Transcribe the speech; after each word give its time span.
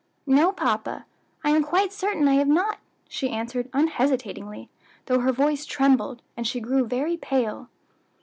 "No, 0.25 0.51
papa. 0.51 1.05
I 1.43 1.51
am 1.51 1.61
quite 1.61 1.93
certain 1.93 2.27
I 2.27 2.33
have 2.37 2.47
not," 2.47 2.79
she 3.07 3.29
answered 3.29 3.69
unhesitatingly, 3.71 4.67
though 5.05 5.19
her 5.19 5.31
voice 5.31 5.63
trembled, 5.63 6.23
and 6.35 6.47
she 6.47 6.59
grey 6.59 6.81
very 6.81 7.17
pale. 7.17 7.69